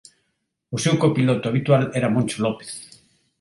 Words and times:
O 0.75 0.77
seu 0.83 0.95
copiloto 1.03 1.45
habitual 1.49 1.83
era 1.99 2.13
Moncho 2.15 2.37
López. 2.45 2.71